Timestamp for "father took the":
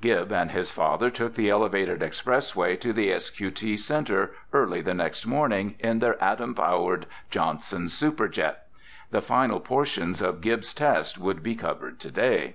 0.70-1.50